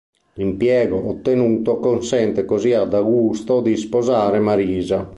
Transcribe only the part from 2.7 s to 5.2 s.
ad Augusto di sposare Marisa.